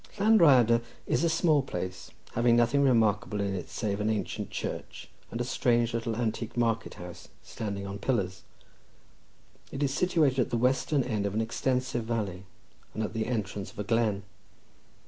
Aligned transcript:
Llan 0.17 0.39
Rhyadr 0.39 0.81
is 1.05 1.23
a 1.23 1.29
small 1.29 1.61
place, 1.61 2.09
having 2.31 2.55
nothing 2.55 2.81
remarkable 2.81 3.39
in 3.39 3.53
it 3.53 3.69
save 3.69 4.01
an 4.01 4.09
ancient 4.09 4.49
church, 4.49 5.11
and 5.29 5.39
a 5.39 5.43
strange 5.43 5.93
little 5.93 6.15
antique 6.15 6.57
market 6.57 6.95
house, 6.95 7.27
standing 7.43 7.85
on 7.85 7.99
pillars. 7.99 8.41
It 9.71 9.83
is 9.83 9.93
situated 9.93 10.39
at 10.39 10.49
the 10.49 10.57
western 10.57 11.03
end 11.03 11.27
of 11.27 11.35
an 11.35 11.41
extensive 11.41 12.05
valley, 12.05 12.45
and 12.95 13.03
at 13.03 13.13
the 13.13 13.27
entrance 13.27 13.69
of 13.71 13.77
a 13.77 13.83
glen. 13.83 14.23